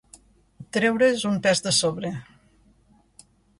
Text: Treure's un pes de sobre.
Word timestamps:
Treure's 0.77 1.27
un 1.33 1.37
pes 1.45 1.63
de 1.67 1.75
sobre. 1.81 2.13